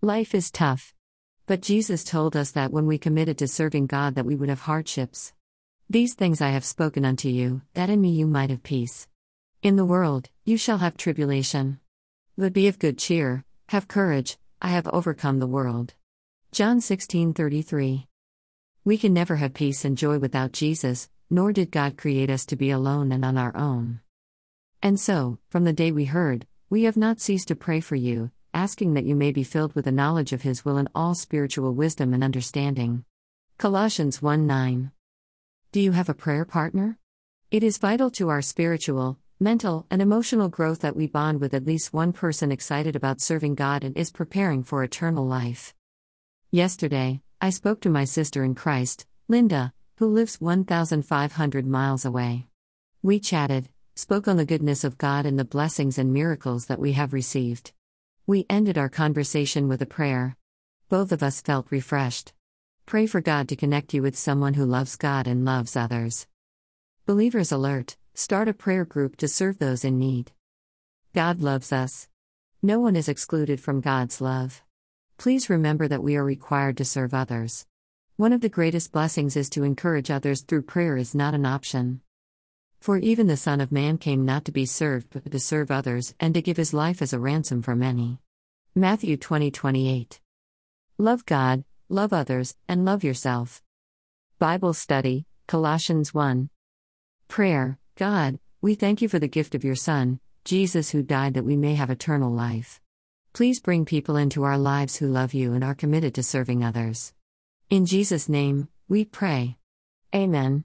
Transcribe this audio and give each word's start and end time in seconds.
Life 0.00 0.32
is 0.32 0.52
tough. 0.52 0.94
But 1.46 1.60
Jesus 1.60 2.04
told 2.04 2.36
us 2.36 2.52
that 2.52 2.70
when 2.70 2.86
we 2.86 2.98
committed 2.98 3.36
to 3.38 3.48
serving 3.48 3.88
God 3.88 4.14
that 4.14 4.24
we 4.24 4.36
would 4.36 4.48
have 4.48 4.60
hardships. 4.60 5.32
These 5.90 6.14
things 6.14 6.40
I 6.40 6.50
have 6.50 6.64
spoken 6.64 7.04
unto 7.04 7.28
you, 7.28 7.62
that 7.74 7.90
in 7.90 8.00
me 8.00 8.10
you 8.10 8.28
might 8.28 8.50
have 8.50 8.62
peace. 8.62 9.08
In 9.60 9.74
the 9.74 9.84
world, 9.84 10.28
you 10.44 10.56
shall 10.56 10.78
have 10.78 10.96
tribulation. 10.96 11.80
But 12.36 12.52
be 12.52 12.68
of 12.68 12.78
good 12.78 12.96
cheer, 12.96 13.44
have 13.70 13.88
courage, 13.88 14.38
I 14.62 14.68
have 14.68 14.86
overcome 14.86 15.40
the 15.40 15.48
world. 15.48 15.94
John 16.52 16.80
16:33. 16.80 18.06
We 18.84 18.98
can 18.98 19.12
never 19.12 19.34
have 19.34 19.52
peace 19.52 19.84
and 19.84 19.98
joy 19.98 20.20
without 20.20 20.52
Jesus, 20.52 21.08
nor 21.28 21.52
did 21.52 21.72
God 21.72 21.96
create 21.96 22.30
us 22.30 22.46
to 22.46 22.56
be 22.56 22.70
alone 22.70 23.10
and 23.10 23.24
on 23.24 23.36
our 23.36 23.56
own. 23.56 23.98
And 24.80 25.00
so, 25.00 25.38
from 25.48 25.64
the 25.64 25.72
day 25.72 25.90
we 25.90 26.04
heard, 26.04 26.46
we 26.70 26.84
have 26.84 26.96
not 26.96 27.20
ceased 27.20 27.48
to 27.48 27.56
pray 27.56 27.80
for 27.80 27.96
you, 27.96 28.30
asking 28.58 28.94
that 28.94 29.04
you 29.04 29.14
may 29.14 29.30
be 29.30 29.44
filled 29.44 29.72
with 29.76 29.84
the 29.84 29.92
knowledge 29.92 30.32
of 30.32 30.42
His 30.42 30.64
will 30.64 30.78
and 30.78 30.88
all 30.92 31.14
spiritual 31.14 31.72
wisdom 31.74 32.12
and 32.12 32.24
understanding. 32.24 33.04
Colossians 33.56 34.20
1 34.20 34.48
9. 34.48 34.90
Do 35.70 35.80
you 35.80 35.92
have 35.92 36.08
a 36.08 36.14
prayer 36.24 36.44
partner? 36.44 36.98
It 37.52 37.62
is 37.62 37.78
vital 37.78 38.10
to 38.10 38.30
our 38.30 38.42
spiritual, 38.42 39.16
mental, 39.38 39.86
and 39.92 40.02
emotional 40.02 40.48
growth 40.48 40.80
that 40.80 40.96
we 40.96 41.06
bond 41.06 41.40
with 41.40 41.54
at 41.54 41.66
least 41.66 41.92
one 41.92 42.12
person 42.12 42.50
excited 42.50 42.96
about 42.96 43.20
serving 43.20 43.54
God 43.54 43.84
and 43.84 43.96
is 43.96 44.10
preparing 44.10 44.64
for 44.64 44.82
eternal 44.82 45.24
life. 45.24 45.72
Yesterday, 46.50 47.22
I 47.40 47.50
spoke 47.50 47.80
to 47.82 47.88
my 47.88 48.06
sister 48.06 48.42
in 48.42 48.56
Christ, 48.56 49.06
Linda, 49.28 49.72
who 49.98 50.08
lives 50.08 50.40
1,500 50.40 51.64
miles 51.64 52.04
away. 52.04 52.48
We 53.04 53.20
chatted, 53.20 53.68
spoke 53.94 54.26
on 54.26 54.36
the 54.36 54.44
goodness 54.52 54.82
of 54.82 54.98
God 54.98 55.26
and 55.26 55.38
the 55.38 55.44
blessings 55.44 55.96
and 55.96 56.12
miracles 56.12 56.66
that 56.66 56.80
we 56.80 56.94
have 56.94 57.12
received. 57.12 57.70
We 58.28 58.44
ended 58.50 58.76
our 58.76 58.90
conversation 58.90 59.68
with 59.68 59.80
a 59.80 59.86
prayer. 59.86 60.36
Both 60.90 61.12
of 61.12 61.22
us 61.22 61.40
felt 61.40 61.66
refreshed. 61.70 62.34
Pray 62.84 63.06
for 63.06 63.22
God 63.22 63.48
to 63.48 63.56
connect 63.56 63.94
you 63.94 64.02
with 64.02 64.18
someone 64.18 64.52
who 64.52 64.66
loves 64.66 64.96
God 64.96 65.26
and 65.26 65.46
loves 65.46 65.76
others. 65.76 66.26
Believers 67.06 67.52
Alert 67.52 67.96
Start 68.12 68.46
a 68.46 68.52
prayer 68.52 68.84
group 68.84 69.16
to 69.16 69.28
serve 69.28 69.58
those 69.58 69.82
in 69.82 69.98
need. 69.98 70.32
God 71.14 71.40
loves 71.40 71.72
us. 71.72 72.10
No 72.60 72.78
one 72.78 72.96
is 72.96 73.08
excluded 73.08 73.62
from 73.62 73.80
God's 73.80 74.20
love. 74.20 74.62
Please 75.16 75.48
remember 75.48 75.88
that 75.88 76.02
we 76.02 76.14
are 76.14 76.22
required 76.22 76.76
to 76.76 76.84
serve 76.84 77.14
others. 77.14 77.64
One 78.16 78.34
of 78.34 78.42
the 78.42 78.50
greatest 78.50 78.92
blessings 78.92 79.36
is 79.36 79.48
to 79.50 79.64
encourage 79.64 80.10
others 80.10 80.42
through 80.42 80.68
prayer 80.68 80.98
is 80.98 81.14
not 81.14 81.32
an 81.32 81.46
option. 81.46 82.02
For 82.80 82.96
even 82.98 83.26
the 83.26 83.36
Son 83.36 83.60
of 83.60 83.72
Man 83.72 83.98
came 83.98 84.24
not 84.24 84.44
to 84.44 84.52
be 84.52 84.64
served 84.64 85.08
but 85.10 85.30
to 85.30 85.40
serve 85.40 85.70
others 85.70 86.14
and 86.20 86.32
to 86.34 86.42
give 86.42 86.56
his 86.56 86.72
life 86.72 87.02
as 87.02 87.12
a 87.12 87.18
ransom 87.18 87.62
for 87.62 87.74
many. 87.74 88.18
Matthew 88.74 89.16
20 89.16 89.50
28. 89.50 90.20
Love 90.98 91.26
God, 91.26 91.64
love 91.88 92.12
others, 92.12 92.54
and 92.68 92.84
love 92.84 93.04
yourself. 93.04 93.62
Bible 94.38 94.72
Study, 94.72 95.26
Colossians 95.46 96.14
1. 96.14 96.50
Prayer 97.26 97.78
God, 97.96 98.38
we 98.60 98.74
thank 98.74 99.02
you 99.02 99.08
for 99.08 99.18
the 99.18 99.28
gift 99.28 99.54
of 99.54 99.64
your 99.64 99.74
Son, 99.74 100.20
Jesus, 100.44 100.90
who 100.90 101.02
died 101.02 101.34
that 101.34 101.44
we 101.44 101.56
may 101.56 101.74
have 101.74 101.90
eternal 101.90 102.32
life. 102.32 102.80
Please 103.32 103.60
bring 103.60 103.84
people 103.84 104.16
into 104.16 104.44
our 104.44 104.58
lives 104.58 104.96
who 104.96 105.08
love 105.08 105.34
you 105.34 105.52
and 105.52 105.62
are 105.62 105.74
committed 105.74 106.14
to 106.14 106.22
serving 106.22 106.64
others. 106.64 107.12
In 107.70 107.86
Jesus' 107.86 108.28
name, 108.28 108.68
we 108.88 109.04
pray. 109.04 109.56
Amen. 110.14 110.64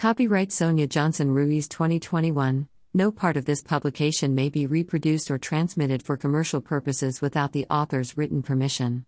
Copyright 0.00 0.50
Sonia 0.50 0.86
Johnson 0.86 1.30
Ruiz 1.30 1.68
2021. 1.68 2.66
No 2.94 3.12
part 3.12 3.36
of 3.36 3.44
this 3.44 3.62
publication 3.62 4.34
may 4.34 4.48
be 4.48 4.66
reproduced 4.66 5.30
or 5.30 5.36
transmitted 5.36 6.02
for 6.02 6.16
commercial 6.16 6.62
purposes 6.62 7.20
without 7.20 7.52
the 7.52 7.66
author's 7.68 8.16
written 8.16 8.42
permission. 8.42 9.04